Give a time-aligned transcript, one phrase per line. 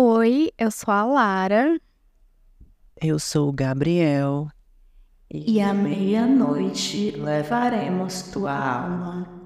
[0.00, 1.76] Oi, eu sou a Lara.
[3.02, 4.46] Eu sou o Gabriel.
[5.28, 9.37] E à meia-noite levaremos tua alma.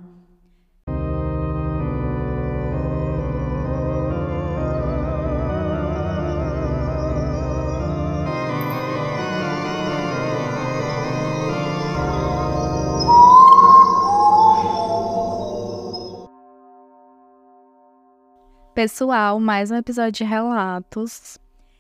[18.83, 21.39] Pessoal, mais um episódio de Relatos.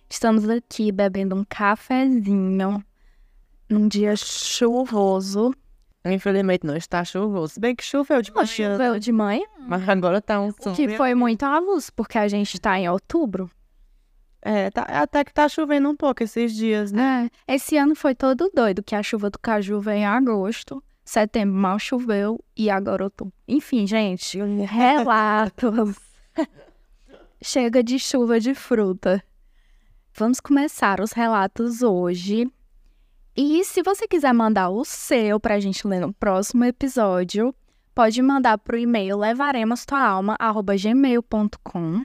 [0.09, 2.81] Estamos aqui bebendo um cafezinho
[3.69, 5.53] num dia chuvoso.
[6.05, 7.55] Infelizmente não está chuvoso.
[7.55, 8.47] Se bem que choveu de manhã.
[8.47, 12.61] Choveu de manhã, Mas agora tá um o que foi muito avulso, porque a gente
[12.61, 13.51] tá em outubro.
[14.41, 17.29] É, tá, até que tá chovendo um pouco esses dias, né?
[17.49, 21.57] É, esse ano foi todo doido, que a chuva do caju veio em agosto, setembro
[21.57, 23.35] mal choveu e agora outubro.
[23.49, 24.39] Enfim, gente,
[24.71, 25.97] relatos.
[27.43, 29.21] Chega de chuva de fruta.
[30.15, 32.47] Vamos começar os relatos hoje.
[33.37, 37.53] E se você quiser mandar o seu pra gente ler no próximo episódio,
[37.93, 42.05] pode mandar pro e-mail levaremostuaalma@gmail.com.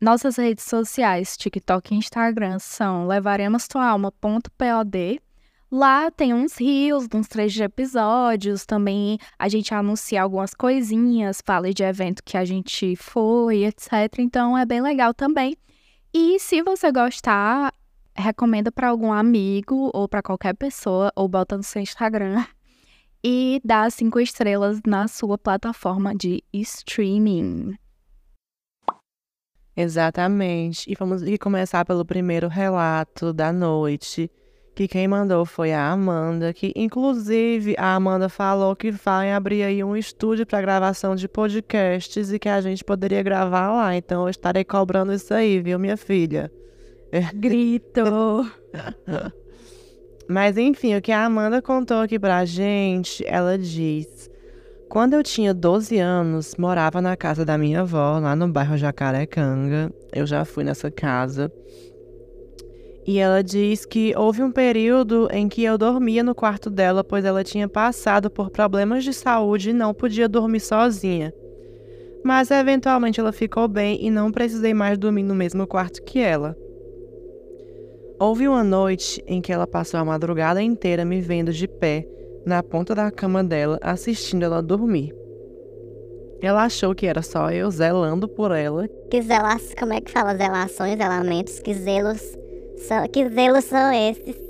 [0.00, 5.22] Nossas redes sociais, TikTok e Instagram, são levaremostualma.pod.
[5.70, 11.72] Lá tem uns rios, uns trechos de episódios, também a gente anuncia algumas coisinhas, fala
[11.72, 14.18] de evento que a gente foi, etc.
[14.18, 15.56] Então é bem legal também.
[16.14, 17.72] E se você gostar,
[18.14, 22.44] recomenda para algum amigo ou para qualquer pessoa, ou bota no seu Instagram
[23.24, 27.76] e dá cinco estrelas na sua plataforma de streaming.
[29.76, 30.90] Exatamente.
[30.90, 34.30] E vamos começar pelo primeiro relato da noite.
[34.76, 39.82] Que quem mandou foi a Amanda, que inclusive a Amanda falou que vai abrir aí
[39.82, 43.96] um estúdio para gravação de podcasts e que a gente poderia gravar lá.
[43.96, 46.52] Então eu estarei cobrando isso aí, viu, minha filha?
[47.36, 48.52] Grito!
[50.28, 54.30] Mas enfim, o que a Amanda contou aqui pra gente, ela diz:
[54.90, 59.90] Quando eu tinha 12 anos, morava na casa da minha avó, lá no bairro Jacarecanga.
[60.12, 61.50] Eu já fui nessa casa.
[63.06, 67.24] E ela diz que houve um período em que eu dormia no quarto dela, pois
[67.24, 71.32] ela tinha passado por problemas de saúde e não podia dormir sozinha.
[72.24, 76.56] Mas eventualmente ela ficou bem e não precisei mais dormir no mesmo quarto que ela.
[78.18, 82.04] Houve uma noite em que ela passou a madrugada inteira me vendo de pé,
[82.44, 85.14] na ponta da cama dela, assistindo ela dormir.
[86.42, 90.36] Ela achou que era só eu zelando por ela, Que zelas, como é que fala?
[90.36, 92.36] Zelações, zelamentos, que zelos
[92.76, 94.46] são, que zelos são esses?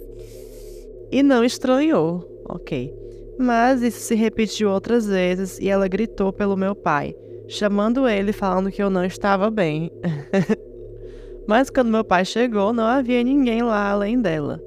[1.10, 2.92] e não estranhou, ok.
[3.38, 7.14] Mas isso se repetiu outras vezes e ela gritou pelo meu pai,
[7.48, 9.91] chamando ele falando que eu não estava bem.
[11.47, 14.60] Mas quando meu pai chegou, não havia ninguém lá além dela.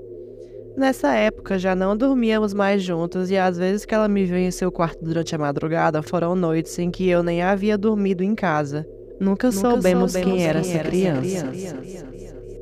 [0.78, 4.52] Nessa época já não dormíamos mais juntos e às vezes que ela me veio em
[4.52, 8.88] seu quarto durante a madrugada foram noites em que eu nem havia dormido em casa.
[9.20, 11.52] Nunca, soubemos, quem era essa criança.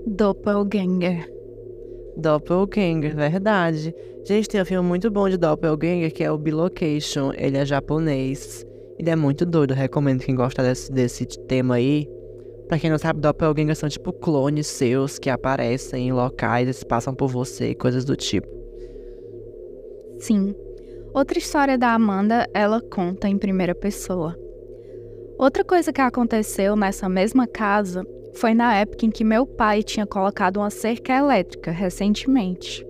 [0.08, 1.30] Doppelganger.
[2.16, 3.94] Doppelganger, verdade.
[4.26, 7.34] Gente, tem um filme muito bom de Doppelganger que é o Bilocation.
[7.36, 8.66] Ele é japonês.
[8.98, 9.74] Ele é muito doido.
[9.74, 12.10] Recomendo quem gosta desse, desse tema aí.
[12.70, 16.86] Pra quem não sabe, Doppelganger são tipo clones seus que aparecem em locais e se
[16.86, 18.48] passam por você, coisas do tipo.
[20.20, 20.56] Sim.
[21.14, 24.38] Outra história da Amanda, ela conta em primeira pessoa.
[25.38, 28.06] Outra coisa que aconteceu nessa mesma casa
[28.38, 32.86] foi na época em que meu pai tinha colocado uma cerca elétrica recentemente.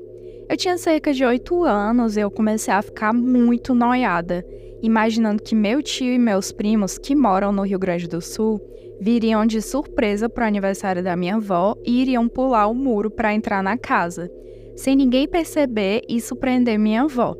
[0.49, 4.45] Eu tinha cerca de 8 anos e eu comecei a ficar muito noiada,
[4.81, 8.61] imaginando que meu tio e meus primos, que moram no Rio Grande do Sul,
[8.99, 13.33] viriam de surpresa para o aniversário da minha avó e iriam pular o muro para
[13.33, 14.29] entrar na casa,
[14.75, 17.35] sem ninguém perceber e surpreender minha avó.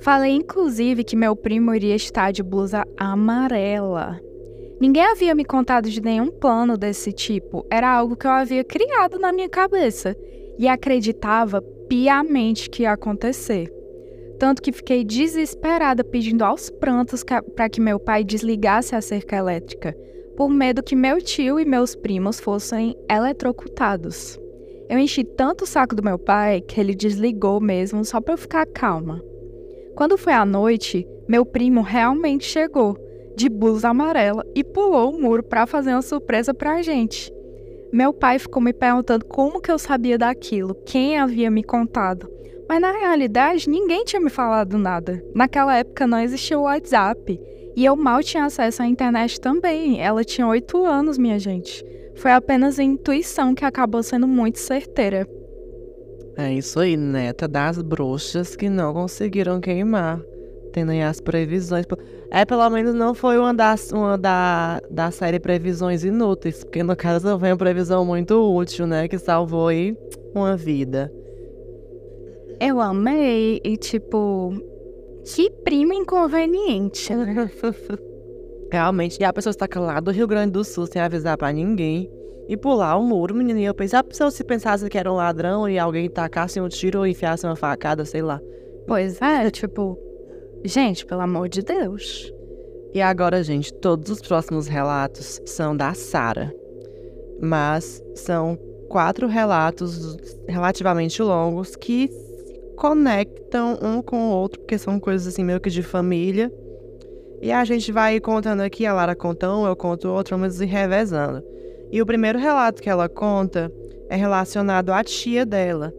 [0.00, 4.27] Falei inclusive que meu primo iria estar de blusa amarela.
[4.80, 9.18] Ninguém havia me contado de nenhum plano desse tipo, era algo que eu havia criado
[9.18, 10.16] na minha cabeça
[10.56, 13.72] e acreditava piamente que ia acontecer.
[14.38, 17.24] Tanto que fiquei desesperada pedindo aos prantos
[17.56, 19.96] para que meu pai desligasse a cerca elétrica,
[20.36, 24.38] por medo que meu tio e meus primos fossem eletrocutados.
[24.88, 28.38] Eu enchi tanto o saco do meu pai que ele desligou mesmo só para eu
[28.38, 29.20] ficar calma.
[29.96, 32.96] Quando foi à noite, meu primo realmente chegou,
[33.38, 37.32] de blusa amarela, e pulou o muro para fazer uma surpresa pra gente.
[37.92, 42.28] Meu pai ficou me perguntando como que eu sabia daquilo, quem havia me contado.
[42.68, 45.22] Mas na realidade, ninguém tinha me falado nada.
[45.34, 47.40] Naquela época não existia o WhatsApp.
[47.76, 50.02] E eu mal tinha acesso à internet também.
[50.02, 51.82] Ela tinha oito anos, minha gente.
[52.16, 55.26] Foi apenas a intuição que acabou sendo muito certeira.
[56.36, 60.20] É isso aí, neta das bruxas que não conseguiram queimar.
[60.78, 61.84] Tendo aí as previsões.
[62.30, 66.94] É, pelo menos não foi uma, das, uma da, da série Previsões Inúteis, porque no
[66.94, 69.08] caso foi uma previsão muito útil, né?
[69.08, 69.98] Que salvou aí
[70.32, 71.12] uma vida.
[72.60, 74.54] Eu amei e, tipo,
[75.24, 77.12] que prima inconveniente.
[78.70, 82.08] Realmente, e a pessoa está lá do Rio Grande do Sul sem avisar para ninguém.
[82.48, 83.58] E pular o muro, menino.
[83.58, 86.68] E eu pensei, a pessoa se pensasse que era um ladrão e alguém tacasse um
[86.68, 88.40] tiro ou enfiasse uma facada, sei lá.
[88.86, 89.98] Pois é, tipo,
[90.64, 92.32] gente, pelo amor de Deus.
[92.94, 96.54] E agora, gente, todos os próximos relatos são da Sara.
[97.40, 98.58] Mas são
[98.88, 100.16] quatro relatos
[100.48, 102.10] relativamente longos que
[102.76, 106.50] conectam um com o outro, porque são coisas assim meio que de família.
[107.40, 110.66] E a gente vai contando aqui, a Lara conta um, eu conto outro, vamos ir
[110.66, 111.42] revezando.
[111.90, 113.72] E o primeiro relato que ela conta
[114.08, 115.92] é relacionado à tia dela.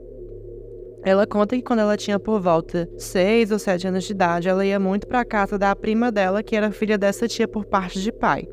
[1.04, 4.66] Ela conta que quando ela tinha por volta seis ou sete anos de idade, ela
[4.66, 8.01] ia muito para a casa da prima dela, que era filha dessa tia por parte
[8.01, 8.48] de pai.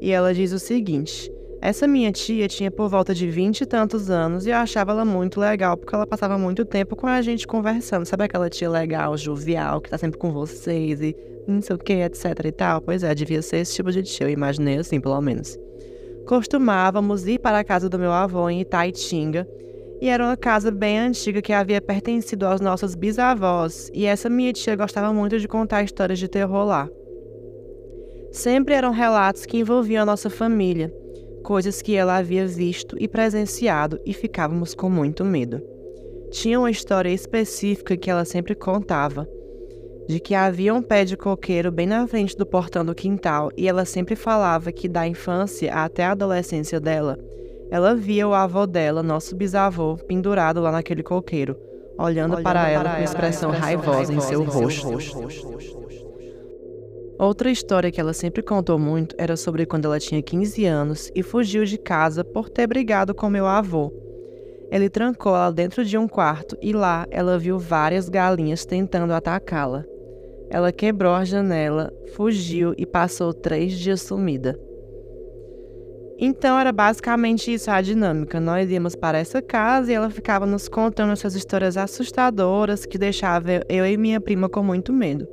[0.00, 1.32] E ela diz o seguinte:
[1.62, 5.04] essa minha tia tinha por volta de vinte e tantos anos e eu achava ela
[5.04, 8.06] muito legal porque ela passava muito tempo com a gente conversando.
[8.06, 11.14] Sabe aquela tia legal, jovial, que tá sempre com vocês e
[11.46, 12.80] não sei o que, etc e tal?
[12.80, 15.58] Pois é, devia ser esse tipo de tia, eu imaginei assim, pelo menos.
[16.26, 19.46] Costumávamos ir para a casa do meu avô em Itaitinga,
[20.00, 24.52] e era uma casa bem antiga que havia pertencido aos nossos bisavós, e essa minha
[24.52, 26.88] tia gostava muito de contar histórias de terror lá.
[28.32, 30.92] Sempre eram relatos que envolviam a nossa família,
[31.42, 35.60] coisas que ela havia visto e presenciado, e ficávamos com muito medo.
[36.30, 39.28] Tinha uma história específica que ela sempre contava,
[40.08, 43.68] de que havia um pé de coqueiro bem na frente do portão do quintal, e
[43.68, 47.18] ela sempre falava que da infância até a adolescência dela,
[47.70, 51.56] ela via o avô dela, nosso bisavô, pendurado lá naquele coqueiro,
[51.96, 54.98] olhando, olhando para, para, ela com expressão raivosa, em seu rosto.
[57.16, 61.22] Outra história que ela sempre contou muito era sobre quando ela tinha 15 anos e
[61.22, 63.92] fugiu de casa por ter brigado com meu avô.
[64.70, 69.84] Ele trancou ela dentro de um quarto e lá ela viu várias galinhas tentando atacá-la.
[70.48, 74.58] Ela quebrou a janela, fugiu e passou três dias sumida.
[76.22, 78.38] Então era basicamente isso a dinâmica.
[78.38, 83.62] Nós íamos para essa casa e ela ficava nos contando essas histórias assustadoras que deixavam
[83.70, 85.26] eu e minha prima com muito medo.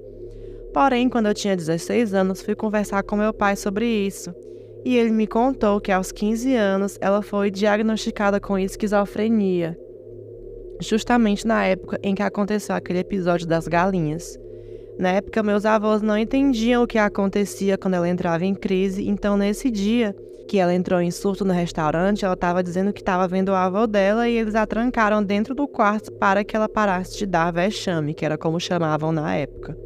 [0.73, 4.33] Porém, quando eu tinha 16 anos, fui conversar com meu pai sobre isso.
[4.85, 9.77] E ele me contou que aos 15 anos ela foi diagnosticada com esquizofrenia,
[10.79, 14.39] justamente na época em que aconteceu aquele episódio das galinhas.
[14.97, 19.35] Na época, meus avós não entendiam o que acontecia quando ela entrava em crise, então
[19.35, 20.15] nesse dia,
[20.47, 23.85] que ela entrou em surto no restaurante, ela estava dizendo que estava vendo o avô
[23.85, 28.13] dela e eles a trancaram dentro do quarto para que ela parasse de dar vexame,
[28.13, 29.77] que era como chamavam na época.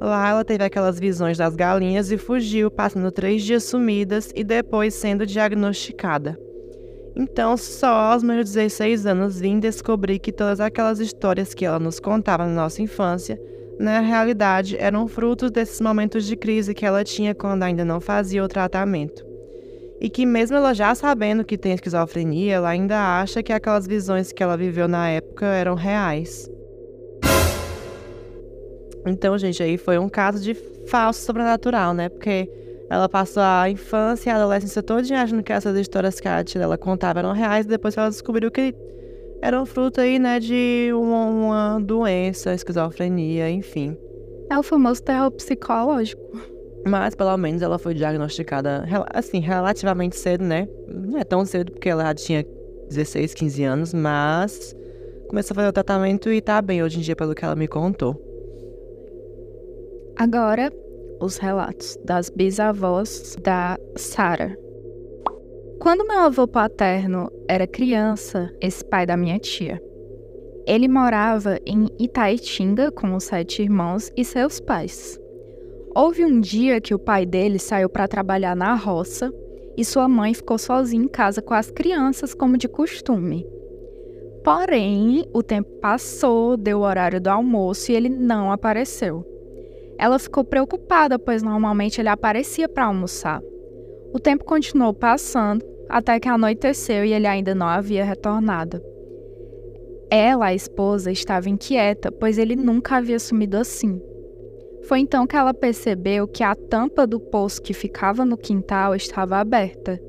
[0.00, 4.94] Lá ela teve aquelas visões das galinhas e fugiu, passando três dias sumidas e depois
[4.94, 6.38] sendo diagnosticada.
[7.16, 11.98] Então, só aos meus 16 anos vim descobrir que todas aquelas histórias que ela nos
[11.98, 13.40] contava na nossa infância,
[13.80, 18.44] na realidade, eram frutos desses momentos de crise que ela tinha quando ainda não fazia
[18.44, 19.27] o tratamento
[20.00, 24.32] e que, mesmo ela já sabendo que tem esquizofrenia, ela ainda acha que aquelas visões
[24.32, 26.50] que ela viveu na época eram reais.
[29.06, 30.54] Então, gente, aí foi um caso de
[30.86, 32.08] falso sobrenatural, né?
[32.08, 32.48] Porque
[32.90, 36.60] ela passou a infância e a adolescência toda achando que essas histórias que a tia
[36.60, 38.74] dela contava eram reais, e depois ela descobriu que
[39.40, 43.96] eram fruto aí, né, de uma, uma doença, esquizofrenia, enfim.
[44.50, 46.57] É o famoso terror psicológico.
[46.88, 50.66] Mas pelo menos ela foi diagnosticada, assim, relativamente cedo, né?
[50.88, 52.46] Não é tão cedo porque ela já tinha
[52.88, 54.74] 16, 15 anos, mas
[55.28, 57.68] começou a fazer o tratamento e tá bem hoje em dia, pelo que ela me
[57.68, 58.16] contou.
[60.16, 60.72] Agora,
[61.20, 64.58] os relatos das bisavós da Sara.
[65.78, 69.80] Quando meu avô paterno era criança, esse pai da minha tia,
[70.66, 75.18] ele morava em Itaitinga com os sete irmãos e seus pais.
[75.94, 79.32] Houve um dia que o pai dele saiu para trabalhar na roça
[79.76, 83.46] e sua mãe ficou sozinha em casa com as crianças, como de costume.
[84.44, 89.24] Porém, o tempo passou, deu o horário do almoço e ele não apareceu.
[89.98, 93.42] Ela ficou preocupada, pois normalmente ele aparecia para almoçar.
[94.12, 98.80] O tempo continuou passando até que anoiteceu e ele ainda não havia retornado.
[100.10, 104.00] Ela, a esposa, estava inquieta, pois ele nunca havia sumido assim.
[104.88, 109.36] Foi então que ela percebeu que a tampa do poço que ficava no quintal estava
[109.36, 110.00] aberta.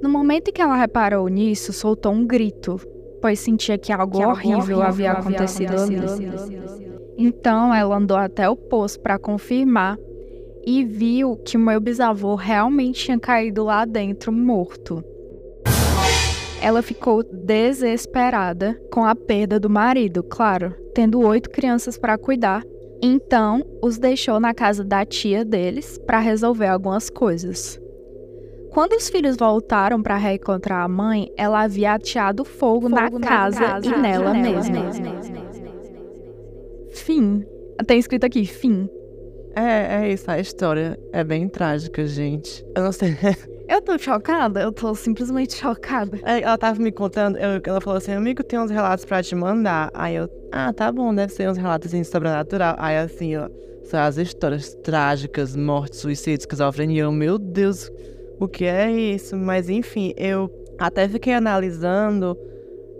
[0.00, 2.76] No momento em que ela reparou nisso, soltou um grito,
[3.20, 5.96] pois sentia que algo, que horrível, horrível, havia acontecido ali.
[7.18, 9.98] Então ela andou até o poço para confirmar
[10.64, 15.02] e viu que o meu bisavô realmente tinha caído lá dentro morto.
[16.62, 22.62] Ela ficou desesperada com a perda do marido, claro, tendo oito crianças para cuidar.
[23.00, 27.80] Então, os deixou na casa da tia deles para resolver algumas coisas.
[28.70, 33.20] Quando os filhos voltaram para reencontrar a mãe, ela havia ateado fogo, fogo na, na,
[33.20, 34.80] casa, casa e nela, mesma.
[34.80, 35.20] mesma.
[36.92, 37.44] Fim.
[37.86, 38.88] Tem escrito aqui, fim.
[39.54, 42.64] É, é isso, a história é bem trágica, gente.
[42.76, 43.16] Eu não sei.
[43.68, 46.18] Eu tô chocada, eu tô simplesmente chocada.
[46.24, 49.34] É, ela tava me contando, eu, ela falou assim, amigo, tem uns relatos pra te
[49.34, 49.90] mandar.
[49.92, 52.74] Aí eu, ah, tá bom, deve ser uns relatos assim, sobrenatural.
[52.78, 53.48] Aí assim, ó,
[53.84, 57.02] são as histórias trágicas, mortes, suicídios, esquizofrenia.
[57.02, 57.92] Eu, meu Deus,
[58.40, 59.36] o que é isso?
[59.36, 62.38] Mas enfim, eu até fiquei analisando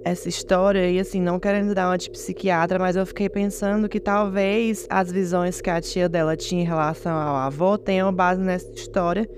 [0.04, 3.98] essa história e assim, não querendo dar uma de psiquiatra, mas eu fiquei pensando que
[3.98, 8.70] talvez as visões que a tia dela tinha em relação ao avô tenham base nessa
[8.72, 9.28] história,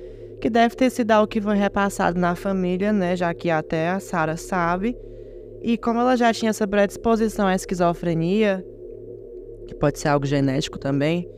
[0.40, 4.00] que deve ter sido algo que foi repassado na família, né, já que até a
[4.00, 4.96] Sara sabe.
[5.62, 8.64] E como ela já tinha essa predisposição à esquizofrenia,
[9.68, 11.28] que pode ser algo genético também,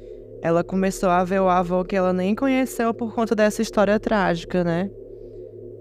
[0.40, 4.62] ela começou a ver o avô que ela nem conheceu por conta dessa história trágica,
[4.62, 4.90] né?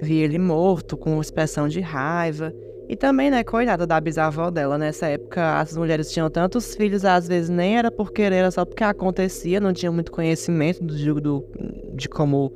[0.01, 2.51] Vi ele morto, com expressão de raiva.
[2.89, 4.77] E também, né, coitada da bisavó dela.
[4.77, 8.65] Nessa época, as mulheres tinham tantos filhos, às vezes nem era por querer, era só
[8.65, 11.45] porque acontecia, não tinha muito conhecimento do, do
[11.93, 12.51] de como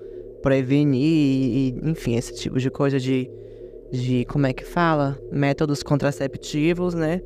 [0.46, 3.28] prevenir e, enfim, esse tipo de coisa de,
[3.92, 5.18] de, como é que fala?
[5.32, 7.20] Métodos contraceptivos, né?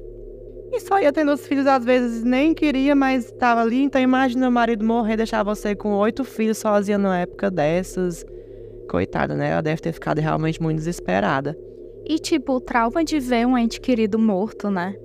[0.72, 3.84] E só ia tendo os filhos, às vezes nem queria, mas estava ali.
[3.84, 8.26] Então imagina o marido morrer, deixar você com oito filhos sozinha numa época dessas.
[8.90, 9.50] Coitada, né?
[9.50, 11.58] Ela deve ter ficado realmente muito desesperada.
[12.06, 14.96] E, tipo, o trauma de ver um ente querido morto, né?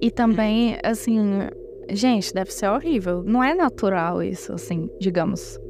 [0.00, 1.42] E também, assim,
[1.90, 3.22] gente, deve ser horrível.
[3.22, 5.60] Não é natural isso, assim, digamos.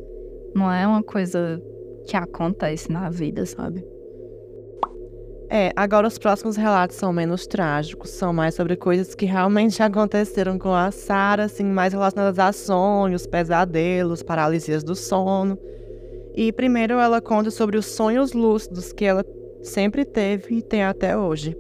[0.55, 1.63] Não é uma coisa
[2.07, 3.85] que acontece na vida, sabe?
[5.55, 10.59] É, agora os próximos relatos são menos trágicos, são mais sobre coisas que realmente aconteceram
[10.59, 15.59] com a Sarah, assim, mais relacionadas a sonhos, pesadelos, paralisias do sono.
[16.35, 19.23] E primeiro ela conta sobre os sonhos lúcidos que ela
[19.63, 21.55] sempre teve e tem até hoje.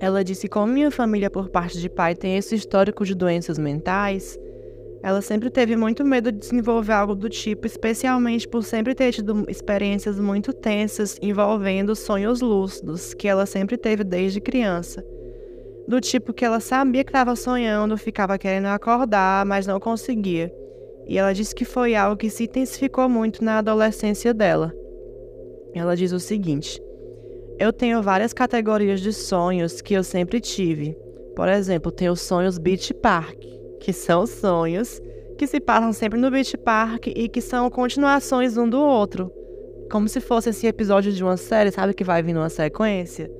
[0.00, 4.36] Ela disse como minha família por parte de pai tem esse histórico de doenças mentais,
[5.02, 9.44] ela sempre teve muito medo de desenvolver algo do tipo, especialmente por sempre ter tido
[9.48, 15.04] experiências muito tensas envolvendo sonhos lúcidos, que ela sempre teve desde criança.
[15.86, 20.52] Do tipo que ela sabia que estava sonhando, ficava querendo acordar, mas não conseguia.
[21.06, 24.74] E ela disse que foi algo que se intensificou muito na adolescência dela.
[25.74, 26.82] Ela diz o seguinte:
[27.58, 30.96] eu tenho várias categorias de sonhos que eu sempre tive.
[31.34, 33.36] Por exemplo, tenho sonhos Beach Park,
[33.80, 35.00] que são sonhos
[35.38, 39.32] que se passam sempre no Beach Park e que são continuações um do outro.
[39.90, 41.94] Como se fosse esse episódio de uma série, sabe?
[41.94, 43.30] Que vai vir numa sequência.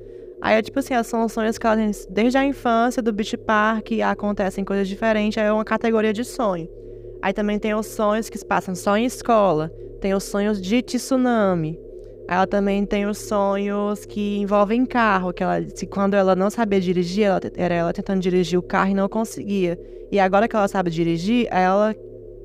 [0.41, 1.75] Aí é tipo assim, são sonhos que ela
[2.09, 6.69] desde a infância do Beach Park acontecem coisas diferentes, aí é uma categoria de sonho.
[7.21, 9.69] Aí também tem os sonhos que se passam só em escola.
[9.99, 11.77] Tem os sonhos de tsunami.
[12.31, 16.79] Ela também tem os sonhos que envolvem carro, que ela, se quando ela não sabia
[16.79, 19.79] dirigir, ela, era ela tentando dirigir o carro e não conseguia.
[20.11, 21.95] E agora que ela sabe dirigir, ela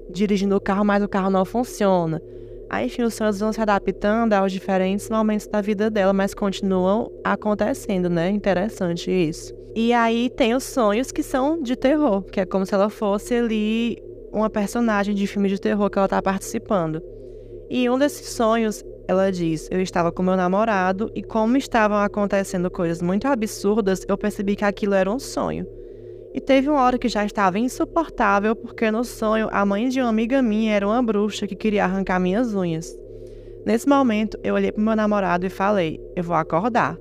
[0.08, 2.22] dirigindo o carro, mas o carro não funciona.
[2.70, 7.12] Aí, enfim, os sonhos vão se adaptando aos diferentes momentos da vida dela, mas continuam
[7.22, 8.30] acontecendo, né?
[8.30, 9.54] Interessante isso.
[9.76, 13.34] E aí tem os sonhos que são de terror, que é como se ela fosse
[13.34, 13.98] ali
[14.32, 17.02] uma personagem de filme de terror que ela tá participando.
[17.68, 22.70] E um desses sonhos ela diz: Eu estava com meu namorado e, como estavam acontecendo
[22.70, 25.66] coisas muito absurdas, eu percebi que aquilo era um sonho.
[26.32, 30.08] E teve uma hora que já estava insuportável, porque no sonho a mãe de uma
[30.08, 32.98] amiga minha era uma bruxa que queria arrancar minhas unhas.
[33.64, 36.98] Nesse momento, eu olhei para meu namorado e falei: Eu vou acordar.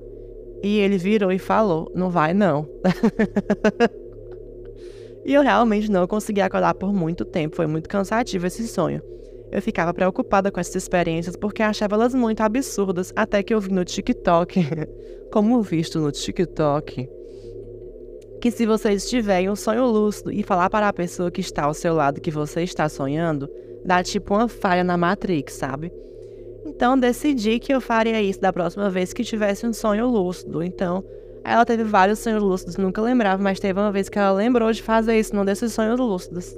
[0.62, 2.68] E ele virou e falou: Não vai não.
[5.26, 9.02] e eu realmente não consegui acordar por muito tempo, foi muito cansativo esse sonho.
[9.54, 13.70] Eu ficava preocupada com essas experiências porque achava elas muito absurdas, até que eu vi
[13.70, 14.66] no TikTok,
[15.30, 17.08] como visto no TikTok,
[18.40, 21.66] que se você estiver em um sonho lúcido e falar para a pessoa que está
[21.66, 23.48] ao seu lado que você está sonhando,
[23.84, 25.92] dá tipo uma falha na Matrix, sabe?
[26.66, 30.64] Então decidi que eu faria isso da próxima vez que tivesse um sonho lúcido.
[30.64, 31.04] Então,
[31.44, 34.82] ela teve vários sonhos lúcidos, nunca lembrava, mas teve uma vez que ela lembrou de
[34.82, 36.56] fazer isso num desses sonhos lúcidos.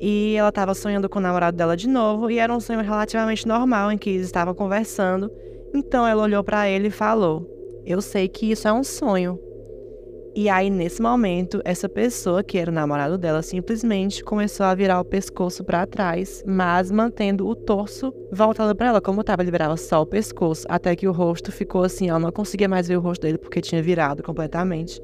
[0.00, 3.46] E ela estava sonhando com o namorado dela de novo, e era um sonho relativamente
[3.46, 5.30] normal, em que eles estavam conversando,
[5.74, 7.46] Então ela olhou para ele e falou:
[7.84, 9.38] Eu sei que isso é um sonho.
[10.38, 15.00] E aí, nesse momento, essa pessoa, que era o namorado dela, simplesmente começou a virar
[15.00, 19.78] o pescoço para trás, mas mantendo o torso voltado para ela, como tava, ele virava
[19.78, 23.00] só o pescoço, até que o rosto ficou assim, ela não conseguia mais ver o
[23.00, 25.00] rosto dele porque tinha virado completamente.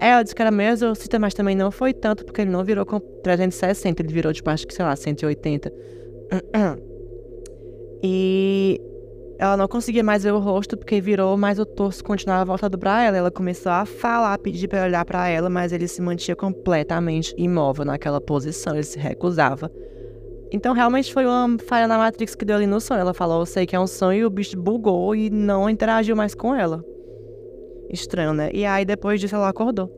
[0.00, 2.86] Ela disse que era meio exorcista, mas também não foi tanto, porque ele não virou
[2.86, 5.70] com 360, ele virou, tipo, acho que, sei lá, 180.
[8.02, 8.80] E
[9.38, 13.02] ela não conseguia mais ver o rosto porque virou, mas o torso continuava voltado para
[13.02, 13.16] ela.
[13.16, 17.84] Ela começou a falar, pedir para olhar para ela, mas ele se mantinha completamente imóvel
[17.84, 19.70] naquela posição, ele se recusava.
[20.52, 23.00] Então realmente foi uma falha na Matrix que deu ali no sonho.
[23.00, 26.16] Ela falou, eu sei que é um sonho, e o bicho bugou e não interagiu
[26.16, 26.84] mais com ela.
[27.92, 28.50] Estranho, né?
[28.52, 29.90] E aí depois disso ela acordou.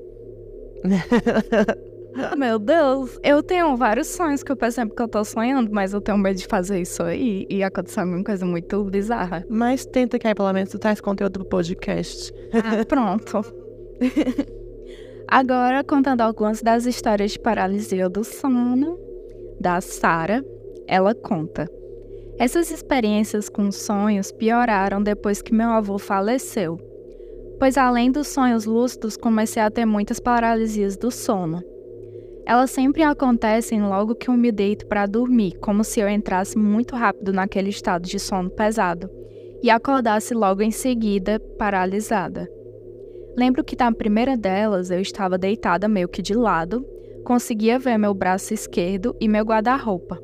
[2.37, 6.01] Meu Deus, eu tenho vários sonhos que eu percebo que eu tô sonhando, mas eu
[6.01, 9.47] tenho medo de fazer isso aí e acontecer uma coisa muito bizarra.
[9.49, 12.33] Mas tenta que aí pelo menos tu traz conteúdo pro podcast.
[12.53, 13.43] Ah, pronto.
[15.27, 18.99] Agora, contando algumas das histórias de paralisia do sono
[19.59, 20.45] da Sara,
[20.87, 21.67] ela conta.
[22.39, 26.79] Essas experiências com sonhos pioraram depois que meu avô faleceu,
[27.63, 31.63] pois além dos sonhos lúcidos, comecei a ter muitas paralisias do sono.
[32.45, 36.97] Elas sempre acontecem logo que eu me deito para dormir, como se eu entrasse muito
[36.97, 39.09] rápido naquele estado de sono pesado
[39.63, 42.51] e acordasse logo em seguida, paralisada.
[43.37, 46.85] Lembro que na primeira delas eu estava deitada meio que de lado,
[47.23, 50.21] conseguia ver meu braço esquerdo e meu guarda-roupa.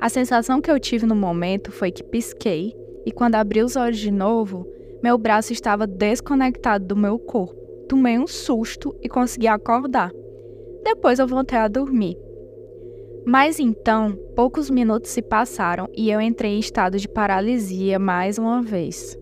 [0.00, 2.74] A sensação que eu tive no momento foi que pisquei
[3.06, 4.66] e quando abri os olhos de novo,
[5.04, 7.54] meu braço estava desconectado do meu corpo.
[7.90, 10.10] Tomei um susto e consegui acordar.
[10.82, 12.16] Depois eu voltei a dormir.
[13.26, 18.62] Mas então, poucos minutos se passaram e eu entrei em estado de paralisia mais uma
[18.62, 19.14] vez.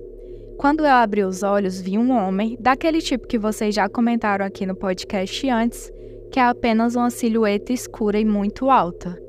[0.57, 4.65] Quando eu abri os olhos, vi um homem, daquele tipo que vocês já comentaram aqui
[4.65, 5.91] no podcast antes,
[6.31, 9.21] que é apenas uma silhueta escura e muito alta.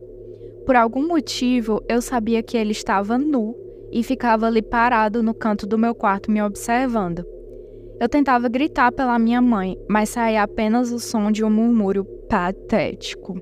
[0.67, 3.62] Por algum motivo, eu sabia que ele estava nu
[3.93, 7.23] e ficava ali parado no canto do meu quarto me observando.
[7.99, 13.39] Eu tentava gritar pela minha mãe, mas saía apenas o som de um murmúrio patético.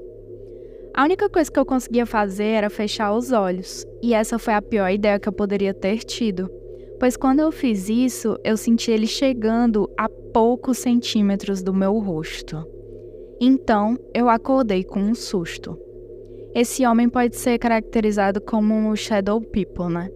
[0.93, 4.61] A única coisa que eu conseguia fazer era fechar os olhos, e essa foi a
[4.61, 6.51] pior ideia que eu poderia ter tido,
[6.99, 12.61] pois quando eu fiz isso, eu senti ele chegando a poucos centímetros do meu rosto.
[13.39, 15.79] Então, eu acordei com um susto.
[16.53, 20.09] Esse homem pode ser caracterizado como um shadow people, né?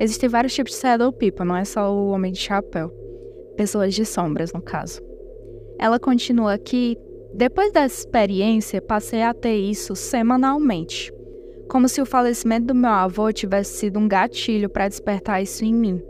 [0.00, 3.02] Existem vários tipos de shadow people, não é só o homem de chapéu
[3.56, 5.00] pessoas de sombras, no caso.
[5.78, 6.96] Ela continua aqui.
[7.34, 11.12] Depois dessa experiência, passei a ter isso semanalmente,
[11.68, 15.72] como se o falecimento do meu avô tivesse sido um gatilho para despertar isso em
[15.72, 16.02] mim.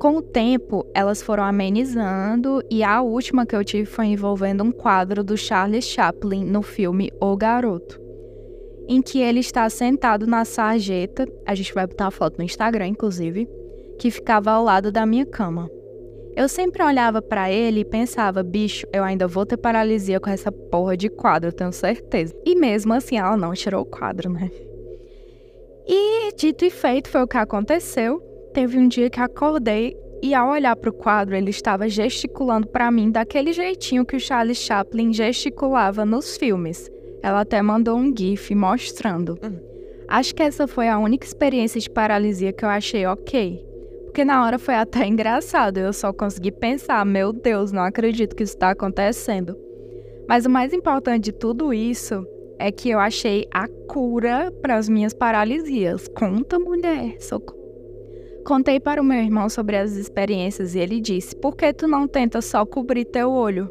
[0.00, 4.72] Com o tempo, elas foram amenizando e a última que eu tive foi envolvendo um
[4.72, 8.00] quadro do Charles Chaplin no filme O Garoto,
[8.88, 12.88] em que ele está sentado na sarjeta, a gente vai botar a foto no Instagram,
[12.88, 13.48] inclusive,
[13.98, 15.70] que ficava ao lado da minha cama.
[16.36, 20.50] Eu sempre olhava para ele e pensava, bicho, eu ainda vou ter paralisia com essa
[20.50, 22.34] porra de quadro, tenho certeza.
[22.44, 24.50] E mesmo assim, ela não tirou o quadro, né?
[25.86, 28.20] E dito e feito, foi o que aconteceu.
[28.52, 32.90] Teve um dia que acordei e ao olhar para o quadro, ele estava gesticulando para
[32.90, 36.90] mim daquele jeitinho que o Charles Chaplin gesticulava nos filmes.
[37.24, 39.38] Ela até mandou um gif mostrando.
[39.42, 39.58] Hum.
[40.06, 43.74] Acho que essa foi a única experiência de paralisia que eu achei ok
[44.14, 45.78] porque na hora foi até engraçado.
[45.78, 49.56] Eu só consegui pensar, meu Deus, não acredito que isso está acontecendo.
[50.28, 52.24] Mas o mais importante de tudo isso
[52.56, 56.06] é que eu achei a cura para as minhas paralisias.
[56.06, 57.58] Conta, mulher, socorro.
[58.46, 62.06] Contei para o meu irmão sobre as experiências e ele disse: Por que tu não
[62.06, 63.68] tenta só cobrir teu olho?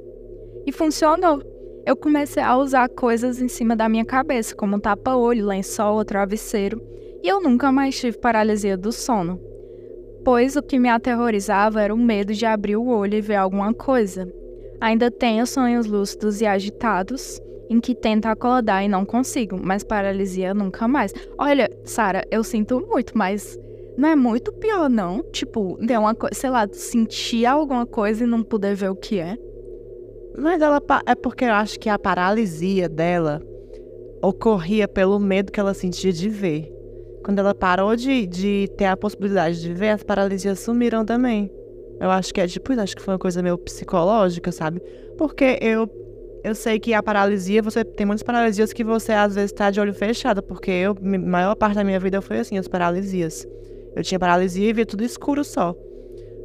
[0.67, 1.41] E funcionou.
[1.85, 6.81] Eu comecei a usar coisas em cima da minha cabeça, como tapa-olho, lençol, travesseiro,
[7.21, 9.53] e eu nunca mais tive paralisia do sono
[10.23, 13.73] pois o que me aterrorizava era o medo de abrir o olho e ver alguma
[13.73, 14.31] coisa.
[14.79, 20.53] Ainda tenho sonhos lúcidos e agitados, em que tento acordar e não consigo, mas paralisia
[20.53, 21.13] nunca mais.
[21.37, 23.59] Olha, Sara, eu sinto muito, mas
[23.97, 25.23] não é muito pior, não?
[25.31, 29.19] Tipo, ter uma coisa, sei lá, sentir alguma coisa e não poder ver o que
[29.19, 29.37] é.
[30.37, 33.41] Mas ela é porque eu acho que a paralisia dela
[34.21, 36.71] ocorria pelo medo que ela sentia de ver.
[37.23, 41.51] Quando ela parou de, de ter a possibilidade de ver, as paralisias sumiram também.
[41.99, 44.81] Eu acho que é tipo, acho que foi uma coisa meio psicológica, sabe?
[45.17, 45.87] Porque eu
[46.43, 49.79] eu sei que a paralisia, você tem muitas paralisias que você às vezes está de
[49.79, 53.47] olho fechado, porque eu, maior parte da minha vida foi assim, as paralisias.
[53.95, 55.73] Eu tinha paralisia e via tudo escuro só.